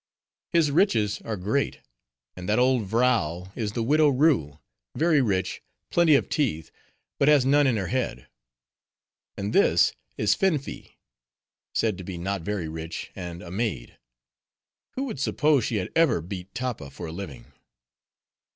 His 0.51 0.71
riches 0.71 1.21
are 1.21 1.37
great. 1.37 1.79
And 2.35 2.49
that 2.49 2.57
old 2.57 2.87
vrow 2.87 3.51
is 3.55 3.73
the 3.73 3.83
widow 3.83 4.07
Roo; 4.09 4.57
very 4.95 5.21
rich; 5.21 5.61
plenty 5.91 6.15
of 6.15 6.27
teeth; 6.27 6.71
but 7.19 7.27
has 7.27 7.45
none 7.45 7.67
in 7.67 7.77
her 7.77 7.85
head. 7.89 8.27
And 9.37 9.53
this 9.53 9.93
is 10.17 10.33
Finfi; 10.33 10.95
said 11.75 11.99
to 11.99 12.03
be 12.03 12.17
not 12.17 12.41
very 12.41 12.67
rich, 12.67 13.11
and 13.15 13.43
a 13.43 13.51
maid. 13.51 13.99
Who 14.93 15.03
would 15.03 15.19
suppose 15.19 15.65
she 15.65 15.75
had 15.75 15.91
ever 15.95 16.19
beat 16.19 16.55
tappa 16.55 16.89
for 16.89 17.05
a 17.05 17.11
living?" 17.11 17.53